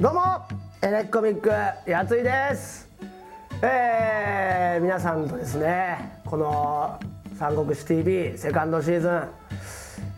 [0.00, 2.88] イライコミックやついです。
[3.62, 6.98] えー、皆さんとですねこの
[7.38, 9.28] 「三国志 TV」セカンドシーズン、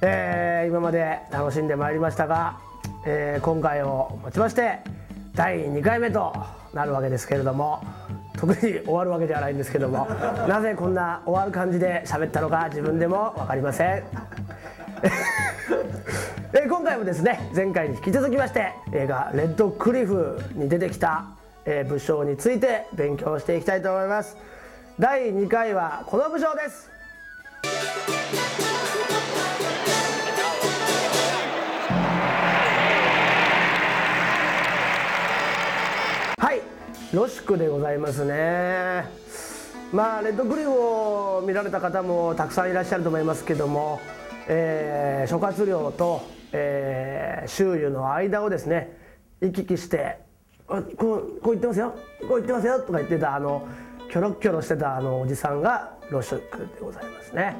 [0.01, 2.59] えー、今まで楽しんでまいりましたが、
[3.05, 4.79] えー、今回をもちまして
[5.35, 6.32] 第2回目と
[6.73, 7.82] なるわけですけれども
[8.39, 10.07] 特に終わるわけではないんですけども
[10.49, 14.04] なぜこんな終わる感じで喋ったのか自分でも分かりません
[16.57, 21.25] え今回もですね前回に引き続きまして映画「レッドクリフ」に出てきた、
[21.64, 24.36] えー、武将について勉強していきたいと思います。
[24.96, 26.89] 第2回はこの武将です。
[36.39, 36.61] はい
[37.12, 39.07] ロシクでございますね。
[39.92, 44.01] まあレッドクリフを見られた方もたくさんいらっしゃると思いますけども、
[44.47, 48.97] えー、諸葛亮と、えー、周囲の間をですね
[49.41, 50.19] 行き来して
[50.67, 51.17] 「こうこ
[51.47, 51.95] う言ってますよ。
[52.21, 53.67] こう言ってますよ」とか言ってたあの
[54.09, 57.57] キョロキョロしてたあのおじさんがロシュックでございますね。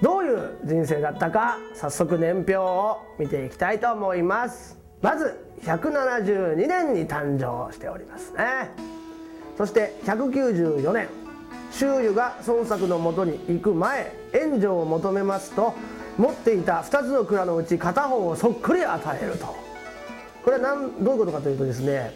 [0.00, 4.78] どういう人生だったか早速年表を見ていきたいと思います。
[5.02, 8.70] まず172年に誕生しておりますね。
[9.56, 11.08] そして194年
[11.72, 15.74] 周囲が孫作のもとに行く前援助を求めますと
[16.18, 19.46] 持っていた2つの蔵のうち片方をそっくり与えると。
[20.44, 22.12] これは何どういうことかというとですね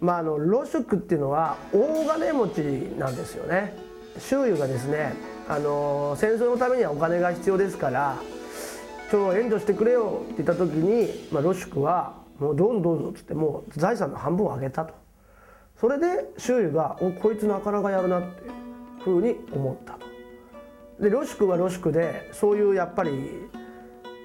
[0.00, 2.58] まああのロシュクっていうのは大金持ち
[2.98, 3.76] なんですよね。
[4.18, 5.14] 周囲がですね
[5.48, 8.16] あの戦争のためにはお金が必要ですから
[9.10, 14.94] ちょ援助してくれよって言った時に、まあ、ロシュクはもうどうぞどうぞっつってもう財産の半分をあげたと。
[15.80, 18.52] それで周囲がおこいつなかなかやるなっていう
[19.02, 20.09] ふうに思ったと。
[21.00, 23.10] でロシクはロシクでそういうやっぱり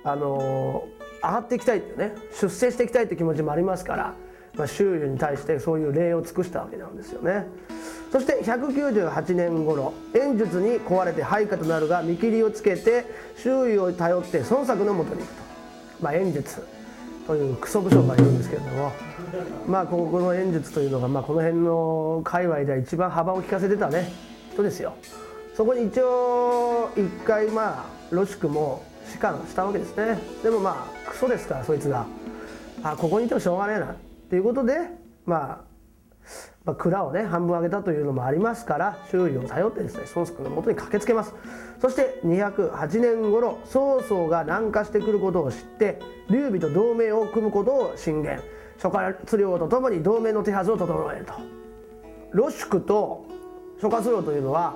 [0.04, 0.88] あの
[1.24, 4.14] 上がっていきたいっていうね出世していきたいって気持ちもありますから、
[4.56, 7.48] まあ、周囲に対してそういう礼を尽くしたわけなんですよね。
[8.12, 13.06] そして198年頃演術に壊れて配下となるが見切りをつけて
[13.38, 15.44] 周囲を頼って孫作のもとに行くと、
[16.02, 16.66] まあ、演術
[17.26, 18.92] というクソ武将がいるんですけれども。
[19.68, 24.12] まあここの演術というのが、まあ、この辺の界隈では一番幅を利かせてたね
[24.54, 24.94] 人ですよ。
[25.56, 30.20] そこに一応一回まあロシクも士官したわけですね。
[30.44, 32.06] でもまあクソですからそいつが。
[32.84, 33.96] あここにいてもしょうがねえなっ
[34.30, 34.74] ていうことで
[35.26, 35.76] まあ
[36.66, 41.34] まあ、蔵をね半分上げたというのもありますから周囲を頼ってですね孫作のもとに駆けつけます。
[41.80, 46.00] そして208年頃曹操が南下してくることを知って
[46.30, 48.42] 劉備と同盟を組むことを進言。
[48.78, 51.34] 諸葛亮とともに同盟の手はずを整えると。
[52.32, 53.26] ロシクと
[53.80, 54.76] 諸葛亮というのは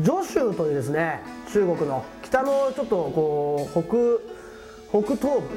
[0.00, 1.20] 徐州というですね
[1.52, 3.82] 中国の北のちょっとこう
[4.92, 5.48] 北北東部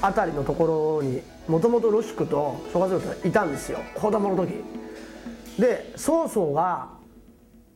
[0.00, 3.80] あたりのところにもともとロシクと諸葛亮っていたんですよ。
[3.94, 4.54] 子供の時。
[5.58, 6.88] で曹操が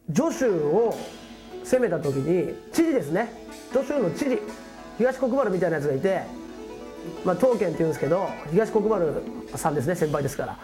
[0.08, 0.96] 徐州を
[1.64, 3.32] 攻めた時に知事ですね。
[3.72, 4.40] 徐州の知事。
[4.96, 6.22] 東国原みたいなやつがいて
[7.24, 9.04] まあ、東県っていうんですけど東国原
[9.56, 10.58] さんですね先輩ですから。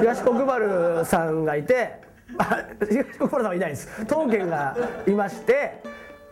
[0.00, 3.88] 東国原さんがいて東国原さんはいないです。
[4.04, 4.76] 東県が
[5.06, 5.82] いまして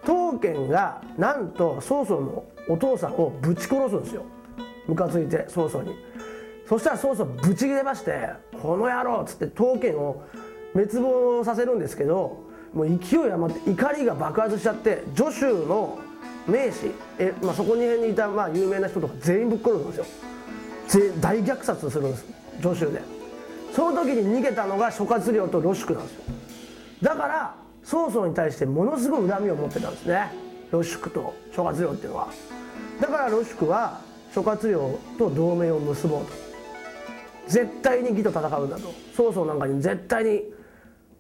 [0.03, 4.25] 東県がなんと曹操のお父さんをぶち殺すんですよ。
[4.87, 5.95] ムカついて曹操に。
[6.69, 8.31] そしたら曹操ぶち切れまして
[8.63, 10.23] 「この野郎!」っつって刀剣を
[10.73, 15.99] 滅亡させるんですけどもう勢い余って怒りが爆発しちゃって徐州の
[16.47, 20.07] 名士え、まあ、そこに辺にいたまあ有名な人とか全員ぶっ殺すんですよ。
[21.21, 22.27] 大虐殺するんです。
[22.61, 23.22] 徐州で。
[23.75, 26.22] その時に逃げたのが諸葛亮とロシクなんですよ。
[27.03, 30.31] だから曹操に対してものすごい恨みを持ってたんですね。
[30.71, 32.28] ロシクと諸葛亮っていうのは。
[33.00, 34.00] だからロシクは
[34.35, 36.32] 諸葛亮と同盟を結ぼうと。
[37.49, 38.93] 絶対に義と戦うんだと。
[39.17, 40.43] 曹操なんかに絶対に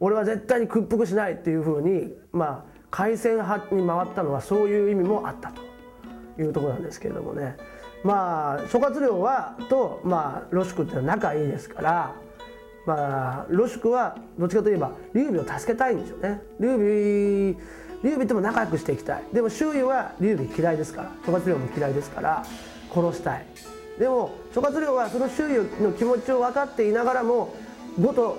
[0.00, 5.72] 俺は絶対に屈服しないっていうふうにまあ開戦派に回ったのはそういう意味もあったと。
[6.38, 7.56] いうところなんですけれどもね。
[8.04, 12.14] まあ諸葛亮はと、まあ、ロシクっていうのは仲いいですから
[12.86, 16.42] まあロシクはどっちかといえば劉備を助けたいんですよね。
[16.58, 19.22] 劉備劉備とも仲良くしていきたい。
[19.32, 22.44] でも周囲は劉備嫌いですから諸葛亮も嫌いですから
[22.92, 23.46] 殺したい。
[23.98, 27.54] でも諸葛亮はその周囲の気持ちを分かっていながらも
[28.00, 28.38] 呉と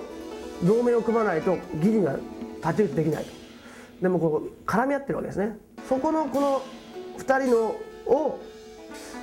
[0.62, 2.12] 同盟を組まないと義理が
[2.56, 3.30] 太刀打ちできないと。
[4.02, 5.56] でもこう絡み合ってるわけですね。
[5.88, 6.62] そこのこの
[7.18, 7.76] 2人の
[8.06, 8.38] を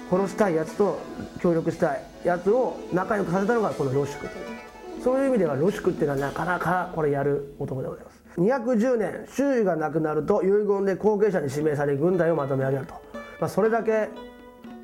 [0.09, 1.00] 殺したいやつと
[1.39, 4.70] 協力したいやつを仲良くさせたのがこのロシクという。
[5.03, 8.21] そういう意味ではロシクっていうのはなかなかこれやる男でございます。
[8.38, 12.94] 210年周囲がなくなると遺言で後継者に指名され軍隊をまとめ上げると、
[13.39, 14.09] まあ、それだけ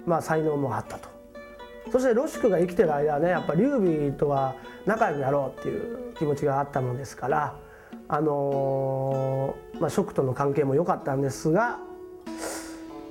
[0.05, 1.09] まあ才能もあったと。
[1.91, 4.55] そしてロシクが生きてる間はねやっぱ劉備とは
[4.85, 7.55] 仲良くやろうっていう気持ちがあったものですから
[8.09, 11.79] あのー、まあ、蜀との関係も良かったんですが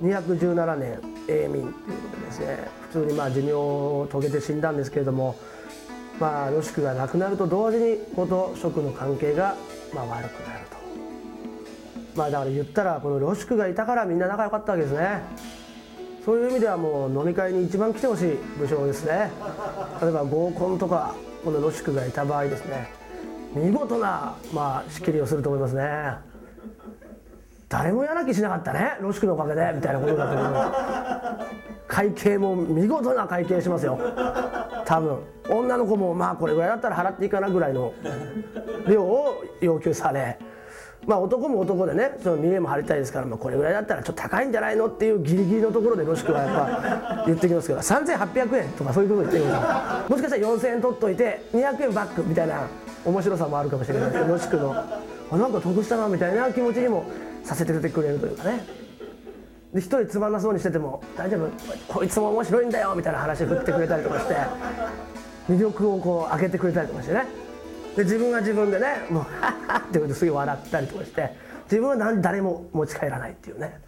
[0.02, 2.68] 217年永民っていうことですね。
[2.90, 5.36] 普通にまあ寿命を遂げて死んだんですけれども
[6.18, 9.54] まあロシクが亡くなると同時に子と蜀の関係が
[9.94, 10.76] まあ悪くなると。
[12.16, 15.20] まあだから言ったらこのロシクがいたからみんな仲良かったわけですね。
[16.24, 19.30] そういう意味ではもう飲み会に一番来てほしい武将ですね。
[20.00, 21.14] 例えば合コンとか
[21.44, 22.90] このロシクがいた場合ですね。
[23.54, 26.14] 見事なまあ仕切りをすると思いますね。
[27.68, 31.66] 誰も嫌な気しなかったねロシクのおかげでみたいなことだと思います。
[31.88, 33.98] 会計も見事な会計しますよ。
[34.86, 35.18] 多分。
[35.48, 37.92] 女の子もまあこれぐらいだったら払っていいかなぐらいの
[38.88, 40.38] 量を要求され。
[41.06, 49.50] まあ男も男でねその見栄も張りたいですから、まあ、これぐらいだったらちょっと高いんじゃないのっていうギリギリのところでロシクはやっぱ言ってきますけど3800円とかそういうこと言ってくる
[50.08, 52.66] もしかしたら4000円取っといて200円バックみたいな
[53.04, 57.04] 面白さもあるかもしれないロシクのあなんか得したなみたいな気持ちにも
[57.44, 58.85] させてくれるというかね
[59.72, 64.36] で一人つまんなそうにしてても「大丈夫こいつも面白いんだよ」みたいな話振ってくれたりとかして
[65.48, 67.26] 魅力をこう上げてくれたりとかしてね。
[67.96, 71.34] で自分が自分でねもう「ハッハッ」ってことすぐ笑ったりとかして
[71.64, 73.80] 自分は誰も持ち帰らないっていうね。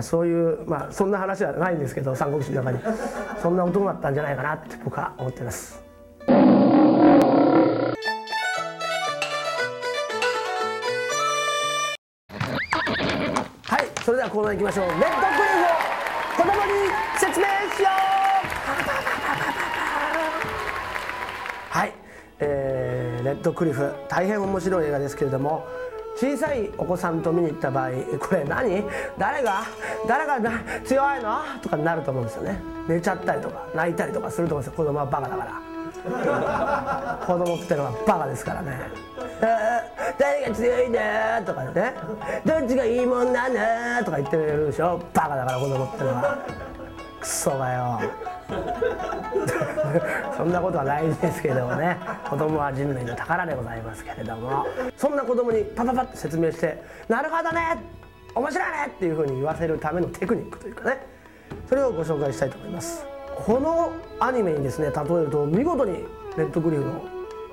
[0.00, 2.80] そういうまあそんな話はないんですけど三国志の中に。
[3.40, 5.89] そんな男だったんじゃないかなって僕は思ってます。
[14.30, 14.86] コーナー行きましょう。
[14.86, 15.66] レッドクリフを
[16.36, 16.72] 子供に
[17.18, 17.88] 説明しよ
[21.72, 21.76] う。
[21.76, 21.92] はい、
[22.38, 25.66] えー、レッドクリフ大変面白い映画ですけれども
[26.16, 27.90] 小さいお子さんと見に行った場合
[28.20, 28.84] これ何？
[29.18, 29.64] 誰が？
[30.06, 30.38] 誰が？
[30.38, 31.40] な強いの？
[31.60, 32.60] とかになると思うんですよね。
[32.86, 34.76] 寝ちゃったりとか泣いたりとかすると思うんですよ。
[34.76, 35.60] 子供はバカだから。
[37.26, 38.78] 子供ってのはバカですからね。
[40.20, 41.42] 誰が強いんだ？
[41.42, 41.94] とかね
[42.44, 44.04] どっちがいいもんなんだ？
[44.04, 44.98] とか言ってるでしょ。
[45.14, 46.38] バカだから子供ってのは。
[47.20, 48.00] クソがよ。
[50.36, 51.96] そんなことはないですけどもね。
[52.28, 54.66] 子供は人類の宝でございますけれども。
[54.96, 57.78] そんな子供にパパパッと説明して「なるほどね。
[58.34, 61.06] 面白いね!」っていうふうに言わせるためのテクニックというかね。
[61.68, 63.06] それをご紹介したいと思います。
[63.46, 66.04] このアニメにですね例えると見事に
[66.36, 66.92] レッドグリフの、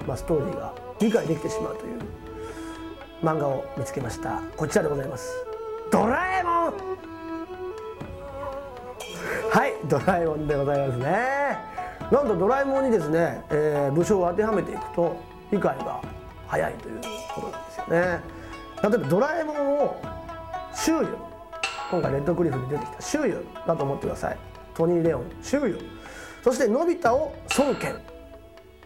[0.05, 1.99] まあ、ストーリーが理解できてしまうという
[3.21, 4.41] 漫画を見つけました。
[4.55, 5.31] こちらでございます。
[5.91, 6.73] ドラえもん。
[9.49, 11.57] はいドラえもんでございますね。
[12.11, 15.17] なんとドラえもんにですね、えー、武将を当てはめていくと
[15.51, 16.01] 理解が
[16.47, 17.01] 早いという
[17.33, 18.21] ことなんですよね。
[18.83, 20.01] 例えばドラえもんを
[20.75, 21.07] 周遊
[21.89, 24.37] 今回レッドクリフに出てきた周遊だと思ってください。
[24.75, 25.79] トニー・レオン周遊
[26.43, 27.95] そしてのび太を孫権。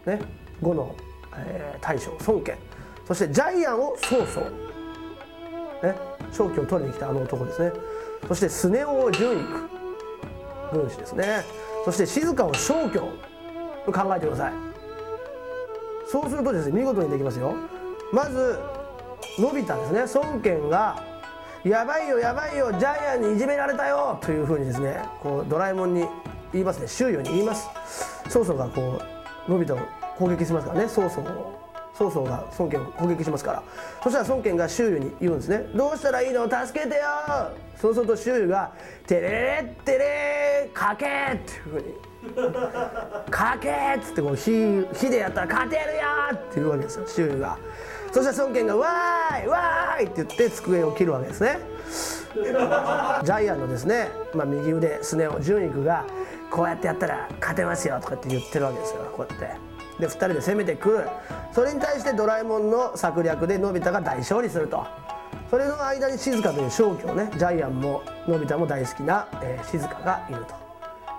[0.06, 0.20] ね。
[0.62, 0.94] 5の、
[1.36, 2.56] えー、大将孫権。
[3.12, 4.40] そしてジャイアンを曹操。
[5.82, 5.94] ね？
[6.30, 7.72] 勝機を取りに来たあの男ですね。
[8.26, 9.68] そしてスネ夫を純育
[10.72, 11.44] 軍師ですね。
[11.84, 13.00] そして静かを消去
[13.84, 14.52] と考えてください。
[16.06, 17.54] そうするとですね見事にできますよ。
[18.14, 18.58] まず
[19.38, 20.22] のび太ですね。
[20.22, 21.04] 孫権が
[21.64, 26.08] 「やばいよやばいよジャイアンにいじめられたよ」というふうにですねこうドラえもんに
[26.50, 26.88] 言いますね。
[26.88, 27.68] 周囲に言います。
[28.30, 28.98] 曹操がこ
[29.48, 29.78] うのび太を
[30.16, 30.88] 攻撃しますからね。
[30.88, 31.61] 曹操を。
[32.02, 33.62] 曹操が孫権を攻撃しますから
[34.02, 37.02] そしたら孫権が周囲に言うんですね「どうしたらいいの助けてよ!」
[37.80, 38.72] そうすると周囲が
[39.06, 41.94] 「てれれってれかけ!」っていうふうに
[43.30, 45.88] 「かけ!」っつってこう火火でやったら勝てるよ
[46.34, 47.56] っていうわけですよ周囲が
[48.12, 51.58] そしたら孫権が「わーいわーい!」って言って机を切るわけですね
[52.34, 56.04] ジャイアンのですね、まあ、右腕すねを純育が
[56.50, 59.81] こうやってやったら勝てますよとかって言ってるわけですよこうやって。
[60.02, 60.90] で2人で攻めてく。
[60.90, 61.08] る
[61.52, 64.86] それに対してドラえもんの策略でのび太が大勝利すると。
[65.50, 70.54] それの間に静香という消去ねジャイアンものび太も大好きな、えー、静香がいると。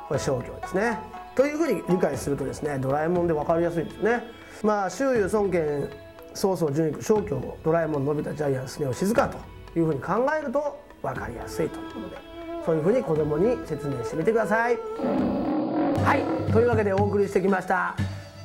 [0.07, 0.99] これ消去ですね。
[1.35, 4.23] というふうに理解するとですねドラえもんで分かりやすいですね。
[4.63, 5.89] まあ周遊孫権
[6.33, 9.53] 曹操純育消去ドラえもんのび太ジャイアンスネ夫静香と。
[9.75, 12.33] いうふうに考えると分かりやすいということで。
[12.65, 14.77] そういうふうに子供に説明してみてください。
[14.77, 16.51] はい。
[16.51, 17.95] というわけでお送りしてきました。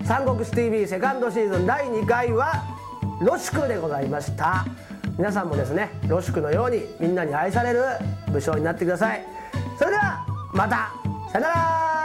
[0.08, 2.64] 三国志 TV セカンドシーズン第2回は
[3.20, 4.64] ロシクでございました。
[5.18, 7.82] 皆さんもですねロシクのようにみんなに愛される
[8.32, 9.22] 武将になってください。
[9.78, 10.24] それでは
[10.54, 10.92] また。
[11.30, 11.97] さよなら。